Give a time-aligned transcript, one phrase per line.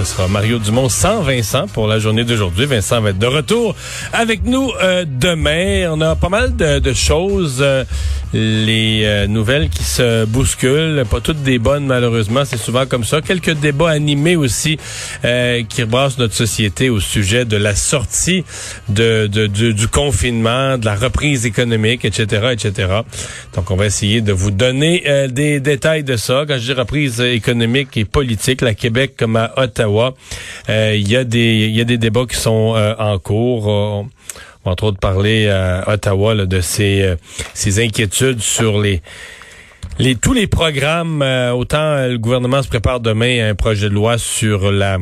[0.00, 2.64] Ce sera Mario Dumont sans Vincent pour la journée d'aujourd'hui.
[2.64, 3.76] Vincent va être de retour
[4.14, 5.90] avec nous euh, demain.
[5.92, 7.84] On a pas mal de, de choses, euh,
[8.32, 13.20] les euh, nouvelles qui se bousculent, pas toutes des bonnes malheureusement, c'est souvent comme ça.
[13.20, 14.78] Quelques débats animés aussi
[15.20, 18.44] qui rebrassent notre société au sujet de la sortie
[18.88, 22.88] de, de, de, du confinement, de la reprise économique, etc., etc.
[23.54, 26.44] Donc on va essayer de vous donner des détails de ça.
[26.48, 29.89] Quand je dis reprise économique et politique, la Québec comme à Ottawa,
[30.68, 33.64] il y a des y a des débats qui sont euh, en cours.
[34.64, 37.14] va entre autres parler à Ottawa de ces,
[37.54, 39.00] ces inquiétudes sur les
[39.98, 41.22] les tous les programmes.
[41.54, 44.98] autant le gouvernement se prépare demain à un projet de loi sur la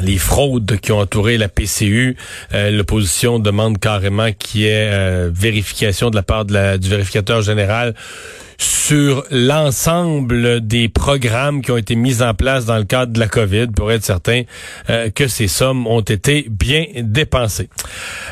[0.00, 2.16] les fraudes qui ont entouré la PCU.
[2.54, 7.94] L'opposition demande carrément qu'il y ait vérification de la part de du vérificateur général
[8.62, 13.26] sur l'ensemble des programmes qui ont été mis en place dans le cadre de la
[13.26, 14.42] COVID pour être certain
[14.90, 17.68] euh, que ces sommes ont été bien dépensées.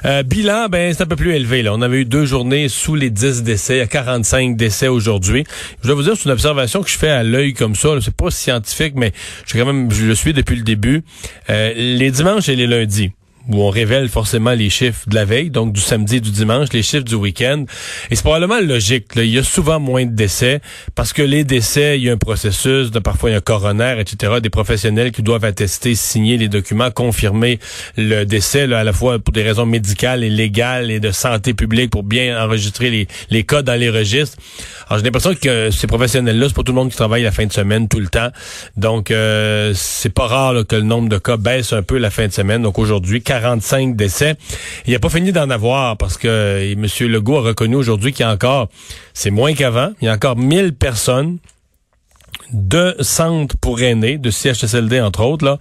[0.04, 1.62] Euh, bilan, ben c'est un peu plus élevé.
[1.62, 1.74] Là.
[1.74, 5.44] On avait eu deux journées sous les 10 décès, a 45 décès aujourd'hui.
[5.82, 7.90] Je dois vous dire, c'est une observation que je fais à l'œil comme ça.
[8.00, 9.12] C'est pas scientifique, mais
[9.46, 11.02] je quand même, je le suis depuis le début.
[11.48, 13.12] Euh, les dimanches et les lundis
[13.48, 16.68] où on révèle forcément les chiffres de la veille, donc du samedi et du dimanche,
[16.72, 17.64] les chiffres du week-end.
[18.10, 19.14] Et c'est probablement logique.
[19.14, 19.22] Là.
[19.22, 20.60] Il y a souvent moins de décès
[20.94, 23.42] parce que les décès, il y a un processus, de, parfois il y a un
[23.42, 27.58] coroner, etc., des professionnels qui doivent attester, signer les documents, confirmer
[27.96, 31.54] le décès, là, à la fois pour des raisons médicales et légales et de santé
[31.54, 34.36] publique pour bien enregistrer les, les cas dans les registres.
[34.88, 37.46] Alors j'ai l'impression que ces professionnels-là, c'est pas tout le monde qui travaille la fin
[37.46, 38.30] de semaine tout le temps.
[38.76, 42.10] Donc euh, c'est pas rare là, que le nombre de cas baisse un peu la
[42.10, 42.62] fin de semaine.
[42.62, 44.34] Donc aujourd'hui, 45 décès.
[44.86, 46.84] Il n'a pas fini d'en avoir parce que M.
[47.08, 48.68] Legault a reconnu aujourd'hui qu'il y a encore,
[49.14, 51.38] c'est moins qu'avant, il y a encore 1000 personnes
[52.52, 55.60] de centres pour aînés, de CHSLD entre autres, là,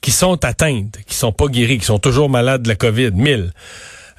[0.00, 3.12] qui sont atteintes, qui sont pas guéries, qui sont toujours malades de la COVID.
[3.12, 3.52] 1000.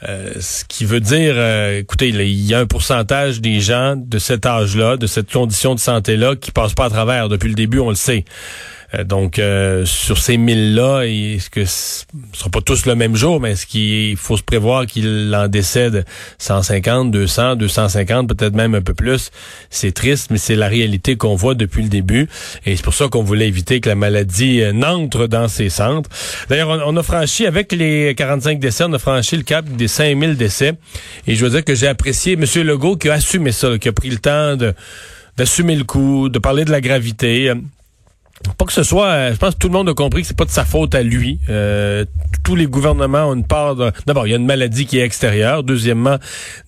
[0.08, 4.20] Euh, ce qui veut dire, euh, écoutez, il y a un pourcentage des gens de
[4.20, 7.28] cet âge-là, de cette condition de santé-là, qui passent pas à travers.
[7.28, 8.24] Depuis le début, on le sait.
[8.94, 13.40] Euh, donc, euh, sur ces 1000-là, est-ce que ce sera pas tous le même jour,
[13.40, 16.06] mais est-ce qu'il faut se prévoir qu'il en décède
[16.38, 19.31] 150, 200, 250, peut-être même un peu plus?
[19.69, 22.29] C'est triste, mais c'est la réalité qu'on voit depuis le début.
[22.66, 26.09] Et c'est pour ça qu'on voulait éviter que la maladie euh, n'entre dans ces centres.
[26.50, 30.38] D'ailleurs, on, a franchi, avec les 45 décès, on a franchi le cap des 5000
[30.38, 30.73] décès.
[31.28, 32.46] Et je veux dire que j'ai apprécié M.
[32.63, 34.56] Legault qui a assumé ça, qui a pris le temps
[35.38, 37.52] d'assumer le coup, de parler de la gravité.
[38.57, 40.38] Pas que ce soit, euh, je pense que tout le monde a compris que c'est
[40.38, 41.40] pas de sa faute à lui.
[41.50, 42.03] Euh,
[42.44, 43.75] tous les gouvernements ont une part.
[44.06, 45.63] D'abord, il y a une maladie qui est extérieure.
[45.63, 46.18] Deuxièmement,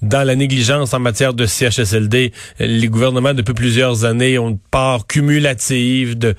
[0.01, 5.07] dans la négligence en matière de CHSLD, les gouvernements depuis plusieurs années ont une part
[5.07, 6.35] cumulative de,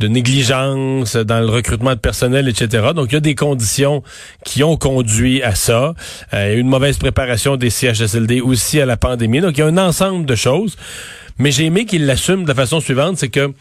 [0.00, 2.88] de négligence dans le recrutement de personnel, etc.
[2.96, 4.02] Donc, il y a des conditions
[4.44, 5.94] qui ont conduit à ça.
[6.34, 9.40] Euh, une mauvaise préparation des CHSLD aussi à la pandémie.
[9.40, 10.76] Donc, il y a un ensemble de choses.
[11.38, 13.52] Mais j'ai aimé qu'il l'assume de la façon suivante, c'est que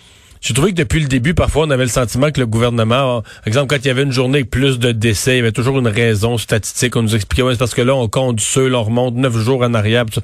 [0.44, 3.48] j'ai trouvé que depuis le début, parfois, on avait le sentiment que le gouvernement, par
[3.48, 5.88] exemple, quand il y avait une journée plus de décès, il y avait toujours une
[5.88, 6.98] raison statistique.
[6.98, 9.38] On nous expliquait, ouais, c'est parce que là, on compte ceux, là, on remonte neuf
[9.38, 10.06] jours en arrière.
[10.06, 10.20] Puis,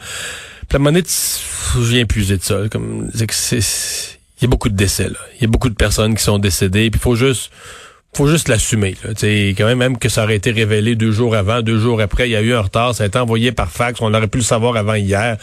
[0.73, 2.57] moment donné, je viens de ça.
[2.69, 5.19] Comme, il y a beaucoup de décès, là.
[5.37, 6.91] Il y a beaucoup de personnes qui sont décédées.
[6.91, 7.49] Puis faut juste
[8.15, 8.95] faut juste l'assumer.
[9.03, 12.31] Quand même, même que ça aurait été révélé deux jours avant, deux jours après, il
[12.31, 14.43] y a eu un retard, ça a été envoyé par fax, on aurait pu le
[14.43, 15.37] savoir avant hier.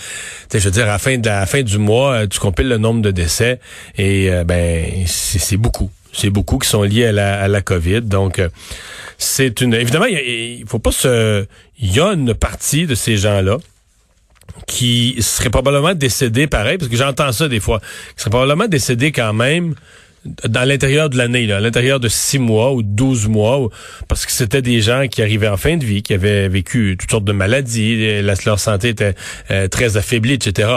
[0.48, 2.78] T'sais, je veux dire, à la fin, de fin du mois, euh, tu compiles le
[2.78, 3.60] nombre de décès
[3.96, 5.90] et euh, ben c'est beaucoup.
[6.12, 8.02] C'est beaucoup qui sont liés à la, à la COVID.
[8.02, 8.48] Donc, euh,
[9.18, 9.74] c'est une...
[9.74, 11.44] Évidemment, il faut pas se...
[11.78, 13.58] Il y a une partie de ces gens-là
[14.66, 19.12] qui seraient probablement décédés pareil, parce que j'entends ça des fois, qui seraient probablement décédés
[19.12, 19.74] quand même
[20.48, 23.68] dans l'intérieur de l'année, à l'intérieur de six mois ou douze mois,
[24.08, 27.10] parce que c'était des gens qui arrivaient en fin de vie, qui avaient vécu toutes
[27.10, 29.14] sortes de maladies, leur santé était
[29.50, 30.68] euh, très affaiblie, etc.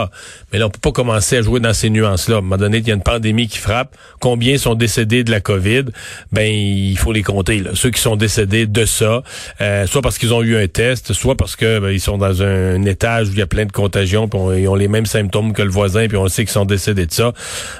[0.52, 2.36] Mais là, on peut pas commencer à jouer dans ces nuances-là.
[2.36, 3.96] À un moment donné, il y a une pandémie qui frappe.
[4.20, 5.84] Combien sont décédés de la COVID?
[6.32, 7.60] Ben, il faut les compter.
[7.60, 7.70] Là.
[7.74, 9.22] Ceux qui sont décédés de ça,
[9.60, 12.42] euh, soit parce qu'ils ont eu un test, soit parce que ben, ils sont dans
[12.42, 15.52] un, étage où il y a plein de contagions, puis ils ont les mêmes symptômes
[15.52, 17.32] que le voisin, puis on sait qu'ils sont décédés de ça.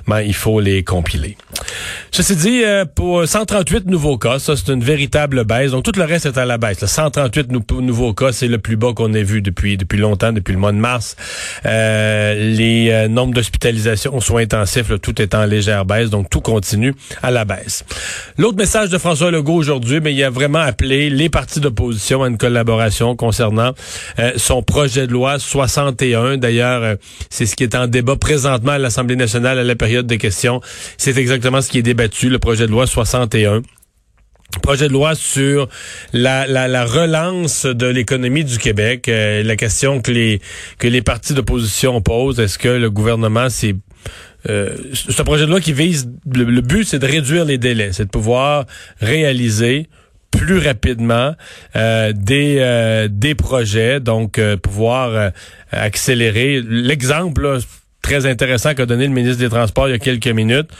[0.07, 1.37] Ben, il faut les compiler.
[2.13, 5.71] Ceci dit, euh, pour 138 nouveaux cas, ça c'est une véritable baisse.
[5.71, 6.85] Donc tout le reste est à la baisse.
[6.85, 7.51] 138
[7.81, 10.73] nouveaux cas, c'est le plus bas qu'on ait vu depuis depuis longtemps, depuis le mois
[10.73, 11.17] de mars.
[11.67, 16.11] Euh, les euh, nombres d'hospitalisations aux soins intensifs, tout est en légère baisse.
[16.11, 17.85] Donc tout continue à la baisse.
[18.39, 22.29] L'autre message de François Legault aujourd'hui, mais il a vraiment appelé les partis d'opposition à
[22.29, 23.73] une collaboration concernant
[24.37, 26.37] son projet de loi 61.
[26.39, 26.97] D'ailleurs,
[27.29, 30.61] c'est ce qui est en débat présentement à l'Assemblée nationale à la période des questions.
[30.99, 33.63] C'est exactement ce qui est débattu, le projet de loi 61
[34.59, 35.69] projet de loi sur
[36.13, 39.09] la, la, relance de l'économie du Québec.
[39.09, 40.41] Euh, la question que les
[40.79, 43.77] que les partis d'opposition posent, est-ce que le gouvernement c'est
[44.49, 44.77] euh,
[45.19, 48.11] un projet de loi qui vise le, but c'est de réduire les délais, c'est de
[48.11, 48.67] pouvoir
[49.01, 49.89] réaliser
[50.31, 51.35] plus rapidement
[51.77, 55.33] euh, des des projets, donc pouvoir
[55.71, 56.63] accélérer.
[56.67, 57.59] L'exemple
[58.03, 60.71] très intéressant qu'a donné le ministre des Transports il y a quelques minutes,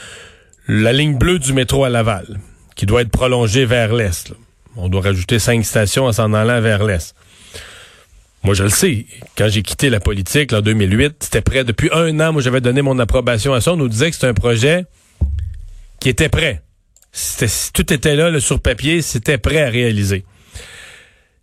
[0.73, 2.39] la ligne bleue du métro à Laval,
[2.77, 4.33] qui doit être prolongée vers l'est.
[4.77, 7.13] On doit rajouter cinq stations en s'en allant vers l'est.
[8.45, 9.07] Moi, je le sais.
[9.37, 11.65] Quand j'ai quitté la politique en 2008, c'était prêt.
[11.65, 13.73] Depuis un an, moi, j'avais donné mon approbation à ça.
[13.73, 14.85] On nous disait que c'était un projet
[15.99, 16.63] qui était prêt.
[17.75, 20.25] tout était là, le sur papier, c'était prêt à réaliser.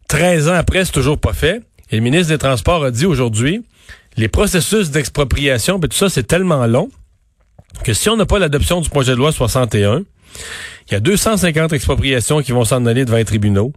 [0.08, 1.62] 13 ans après, c'est toujours pas fait.
[1.92, 3.62] Et le ministre des Transports a dit aujourd'hui,
[4.16, 6.90] les processus d'expropriation, ben, tout ça, c'est tellement long
[7.84, 10.04] que si on n'a pas l'adoption du projet de loi 61,
[10.88, 13.74] il y a 250 expropriations qui vont s'en aller devant les tribunaux.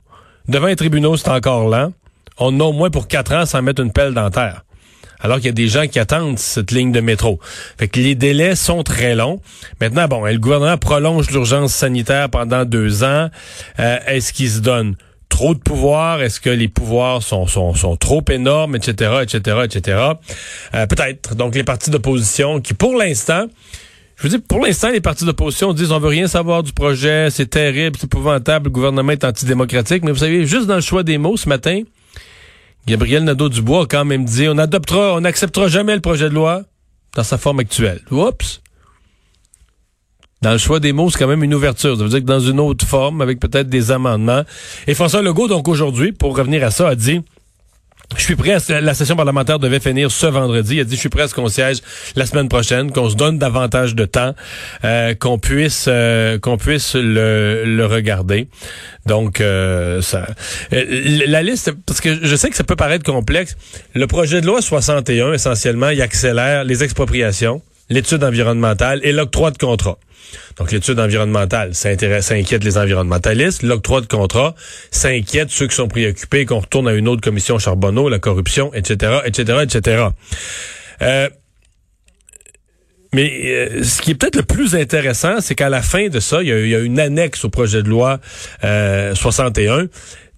[0.48, 1.92] Devant les tribunaux, c'est encore lent.
[2.38, 4.64] On a au moins pour quatre ans sans mettre une pelle dans terre.
[5.20, 7.40] Alors qu'il y a des gens qui attendent cette ligne de métro.
[7.78, 9.40] Fait que les délais sont très longs.
[9.80, 13.28] Maintenant, bon, le gouvernement prolonge l'urgence sanitaire pendant deux ans.
[13.78, 14.96] Euh, est-ce qu'il se donne?
[15.30, 16.20] Trop de pouvoir?
[16.20, 19.98] Est-ce que les pouvoirs sont, sont, sont trop énormes, etc., etc., etc.?
[20.72, 21.34] Peut-être.
[21.34, 23.46] Donc, les partis d'opposition qui, pour l'instant,
[24.20, 27.30] je veux dire, pour l'instant, les partis d'opposition disent on veut rien savoir du projet,
[27.30, 30.04] c'est terrible, c'est épouvantable, le gouvernement est antidémocratique.
[30.04, 31.84] Mais vous savez, juste dans le choix des mots ce matin,
[32.86, 36.64] Gabriel Nadeau-Dubois a quand même dit on adoptera, on n'acceptera jamais le projet de loi
[37.14, 38.02] dans sa forme actuelle.
[38.10, 38.60] Oups!
[40.42, 41.96] Dans le choix des mots, c'est quand même une ouverture.
[41.96, 44.42] Ça veut dire que dans une autre forme, avec peut-être des amendements.
[44.86, 47.20] Et François Legault, donc aujourd'hui, pour revenir à ça, a dit
[48.16, 50.76] je suis prêt à la session parlementaire devait finir ce vendredi.
[50.76, 51.78] Il a dit je suis prêt à ce qu'on siège
[52.16, 54.34] la semaine prochaine, qu'on se donne davantage de temps,
[54.84, 58.48] euh, qu'on puisse euh, qu'on puisse le, le, regarder.
[59.06, 60.26] Donc euh, ça
[60.72, 63.56] la liste parce que je sais que ça peut paraître complexe.
[63.94, 69.58] Le projet de loi 61 essentiellement, il accélère les expropriations, l'étude environnementale et l'octroi de
[69.58, 69.98] contrat.
[70.58, 73.62] Donc, l'étude environnementale, ça, intéresse, ça inquiète les environnementalistes.
[73.62, 74.54] L'octroi de contrat,
[74.90, 78.72] ça inquiète ceux qui sont préoccupés qu'on retourne à une autre commission Charbonneau, la corruption,
[78.74, 80.06] etc., etc., etc.
[83.12, 86.42] mais euh, ce qui est peut-être le plus intéressant, c'est qu'à la fin de ça,
[86.42, 88.20] il y, a, une annexe au projet de loi
[88.62, 89.86] 61 euh,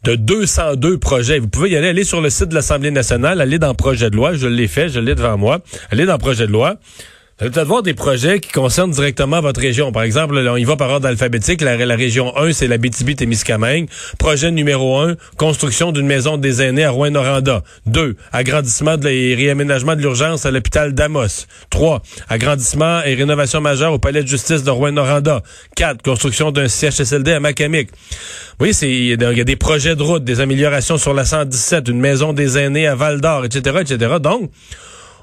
[0.04, 1.38] de 202 projets.
[1.38, 4.16] Vous pouvez y aller, aller sur le site de l'Assemblée nationale, aller dans projet de
[4.16, 4.34] loi.
[4.34, 5.60] Je l'ai fait, je l'ai devant moi.
[5.90, 6.78] Aller dans projet de loi.
[7.38, 9.90] Vous allez peut-être voir des projets qui concernent directement votre région?
[9.90, 11.62] Par exemple, on y va par ordre alphabétique.
[11.62, 13.88] La, région 1, c'est la BTB-Témiscamingue.
[14.18, 17.62] Projet numéro 1, construction d'une maison des aînés à Rouen-Noranda.
[17.86, 18.16] 2.
[18.32, 21.46] Agrandissement de et réaménagement de l'urgence à l'hôpital d'Amos.
[21.70, 22.02] 3.
[22.28, 25.42] Agrandissement et rénovation majeure au palais de justice de Rouen-Noranda.
[25.74, 26.02] 4.
[26.02, 27.88] Construction d'un CHSLD à Macamic.
[28.60, 32.34] Oui, il y a des projets de route, des améliorations sur la 117, une maison
[32.34, 34.16] des aînés à Val-d'Or, etc., etc.
[34.20, 34.50] Donc,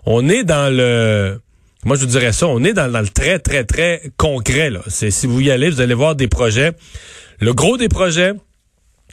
[0.06, 1.40] on est dans le
[1.86, 4.70] moi, je vous dirais ça, on est dans, le très, très, très concret.
[4.70, 4.82] Là.
[4.88, 6.74] C'est, si vous y allez, vous allez voir des projets.
[7.40, 8.34] Le gros des projets,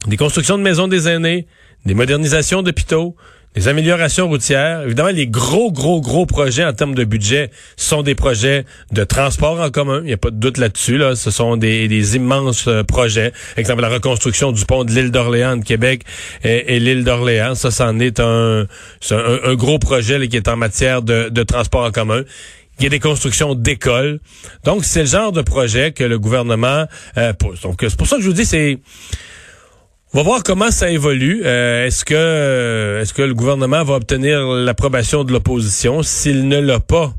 [0.07, 1.47] des constructions de maisons des aînés,
[1.85, 3.15] des modernisations d'hôpitaux,
[3.57, 8.15] les améliorations routières, évidemment, les gros, gros, gros projets en termes de budget sont des
[8.15, 10.01] projets de transport en commun.
[10.01, 10.99] Il n'y a pas de doute là-dessus.
[10.99, 11.17] Là.
[11.17, 13.33] Ce sont des, des immenses euh, projets.
[13.57, 16.03] Exemple, la reconstruction du pont de l'île d'Orléans de Québec
[16.45, 17.55] et, l'île d'Orléans.
[17.55, 18.67] Ça, c'en est un,
[19.11, 22.25] un, gros projet qui est en matière de, de transport en commun.
[22.79, 24.21] Il y a des constructions d'écoles.
[24.65, 26.85] Donc, c'est le genre de projet que le gouvernement
[27.17, 27.63] euh, pousse.
[27.63, 28.81] Donc, c'est pour ça que je vous dis, c'est
[30.13, 31.43] on va voir comment ça évolue.
[31.45, 36.03] Euh, est-ce que est-ce que le gouvernement va obtenir l'approbation de l'opposition?
[36.03, 37.13] S'il ne l'a pas,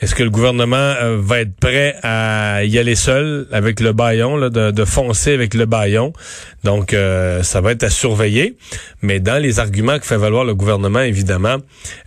[0.00, 4.36] est-ce que le gouvernement euh, va être prêt à y aller seul avec le baillon,
[4.36, 6.12] là, de, de, foncer avec le baillon?
[6.64, 8.56] Donc, euh, ça va être à surveiller.
[9.02, 11.58] Mais dans les arguments que fait valoir le gouvernement, évidemment,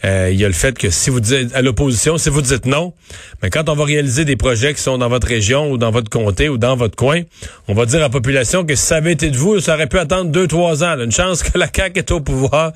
[0.03, 2.65] euh, il y a le fait que si vous dites à l'opposition, si vous dites
[2.65, 2.94] non,
[3.41, 6.10] mais quand on va réaliser des projets qui sont dans votre région ou dans votre
[6.10, 7.22] comté ou dans votre coin,
[7.67, 9.88] on va dire à la population que si ça avait été de vous, ça aurait
[9.88, 11.00] pu attendre deux, trois ans.
[11.00, 12.74] une chance que la CAQ est au pouvoir.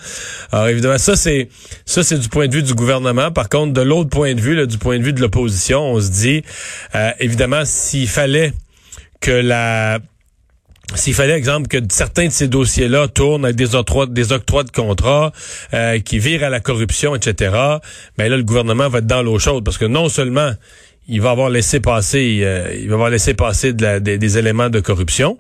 [0.52, 1.50] Alors, évidemment, ça, c'est
[1.86, 3.32] ça, c'est du point de vue du gouvernement.
[3.32, 5.82] Par contre, de l'autre point de vue, là, du point de de vue de l'opposition,
[5.82, 6.44] on se dit,
[6.96, 8.54] euh, évidemment, s'il fallait
[9.20, 10.00] que la
[10.96, 14.72] s'il fallait, exemple, que certains de ces dossiers-là tournent avec des octrois, des octrois de
[14.72, 15.32] contrats
[15.74, 17.56] euh, qui virent à la corruption, etc.,
[18.18, 20.52] ben là, le gouvernement va être dans l'eau chaude parce que non seulement
[21.08, 25.38] il va avoir laissé passer, euh, il va avoir laissé passer des, éléments de corruption,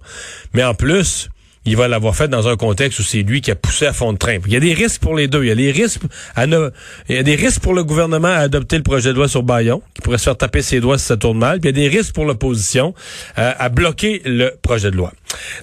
[0.53, 1.29] mais en plus,
[1.65, 4.13] il va l'avoir fait dans un contexte où c'est lui qui a poussé à fond
[4.13, 4.37] de train.
[4.47, 5.43] Il y a des risques pour les deux.
[5.43, 6.01] Il y a des risques
[6.37, 9.43] il y a des risques pour le gouvernement à adopter le projet de loi sur
[9.43, 11.59] Bayon, qui pourrait se faire taper ses doigts si ça tourne mal.
[11.59, 12.95] Puis il y a des risques pour l'opposition
[13.37, 15.13] euh, à bloquer le projet de loi.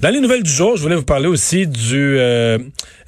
[0.01, 2.59] Dans les nouvelles du jour, je voulais vous parler aussi du euh,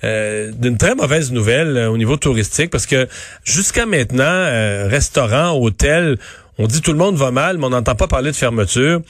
[0.02, 3.06] euh, d'une très mauvaise nouvelle au niveau touristique, parce que
[3.44, 6.18] jusqu'à maintenant, restaurants, hôtels
[6.60, 9.00] on dit tout le monde va mal, mais on n'entend pas parler de fermeture.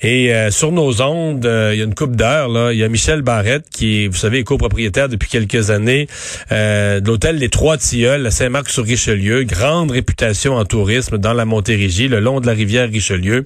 [0.00, 2.84] Et euh, sur nos ondes, euh, il y a une coupe d'heure, là, il y
[2.84, 6.06] a Michel Barrette, qui est, vous savez, copropriétaire depuis quelques années
[6.52, 9.42] euh, de l'hôtel Les Trois Tilleuls à Saint-Marc-sur-Richelieu.
[9.42, 13.44] Grande réputation en tourisme dans la Montérégie, le long de la rivière Richelieu.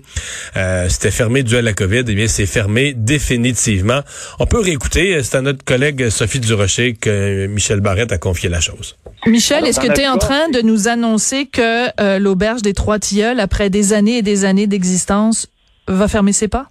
[0.89, 2.05] C'était fermé dû à la COVID.
[2.07, 4.01] Eh bien, c'est fermé définitivement.
[4.39, 5.23] On peut réécouter.
[5.23, 8.97] C'est à notre collègue Sophie Durocher que Michel Barrette a confié la chose.
[9.27, 13.41] Michel, est-ce que tu es en train de nous annoncer que l'auberge des Trois Tilleuls,
[13.41, 15.49] après des années et des années d'existence,
[15.87, 16.71] va fermer ses portes?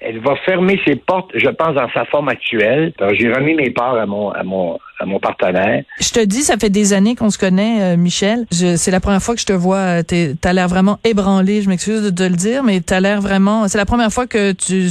[0.00, 2.92] Elle va fermer ses portes, je pense, dans sa forme actuelle.
[3.14, 5.82] J'ai remis mes parts à mon, à mon, à mon partenaire.
[5.98, 8.46] Je te dis, ça fait des années qu'on se connaît, euh, Michel.
[8.52, 10.00] C'est la première fois que je te vois.
[10.00, 10.02] Euh,
[10.40, 11.62] t'as l'air vraiment ébranlé.
[11.62, 13.66] Je m'excuse de te le dire, mais t'as l'air vraiment.
[13.66, 14.88] C'est la première fois que tu.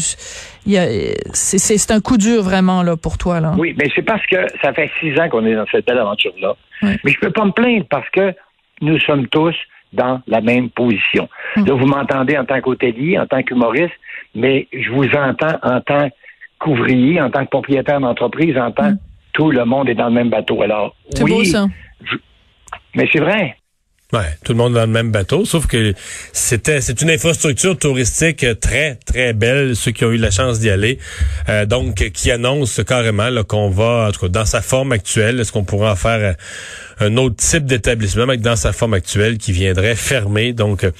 [1.33, 3.53] C'est un coup dur vraiment là pour toi là.
[3.57, 6.33] Oui, mais c'est parce que ça fait six ans qu'on est dans cette belle aventure
[6.41, 6.53] là.
[6.81, 8.33] Mais je peux pas me plaindre parce que
[8.81, 9.55] nous sommes tous
[9.93, 11.29] dans la même position.
[11.55, 11.65] Hmm.
[11.65, 13.93] Là, vous m'entendez en tant qu'hôtelier, en tant qu'humoriste,
[14.35, 16.09] mais je vous entends en tant
[16.59, 18.99] qu'ouvrier, en tant que propriétaire d'entreprise, en tant que hmm.
[19.33, 20.61] tout le monde est dans le même bateau.
[20.61, 21.67] Alors, oui, beau, ça.
[22.95, 23.57] mais c'est vrai.
[24.13, 25.93] Ouais, tout le monde dans le même bateau, sauf que
[26.31, 30.69] c'était c'est une infrastructure touristique très très belle, ceux qui ont eu la chance d'y
[30.69, 30.97] aller,
[31.49, 35.51] euh, donc qui annonce carrément qu'on va, en tout cas dans sa forme actuelle, est-ce
[35.51, 36.37] qu'on pourrait en faire
[37.01, 40.91] euh, un autre type d'établissement, mais dans sa forme actuelle qui viendrait fermer, donc euh,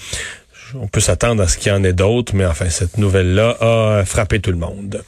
[0.75, 3.55] on peut s'attendre à ce qu'il y en ait d'autres, mais enfin cette nouvelle là
[3.61, 5.01] a frappé tout le monde.